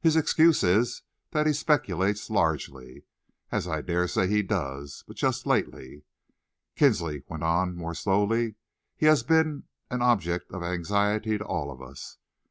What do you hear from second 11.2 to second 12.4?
to all of us.